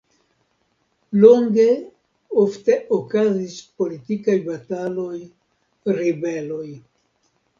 Longe 1.23 1.65
ofte 2.45 2.77
okazis 2.97 3.59
politikaj 3.81 4.37
bataloj, 4.47 5.19
ribeloj. 5.99 6.67